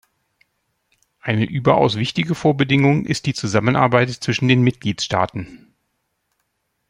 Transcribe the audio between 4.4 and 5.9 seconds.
den Mitgliedstaaten.